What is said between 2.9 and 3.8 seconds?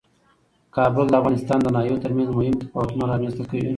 رامنځ ته کوي.